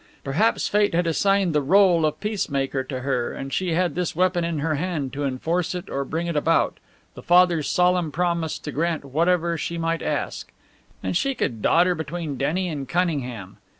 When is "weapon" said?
4.15-4.43